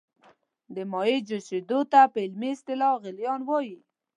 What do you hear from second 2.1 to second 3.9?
په علمي اصطلاح کې غلیان وايي.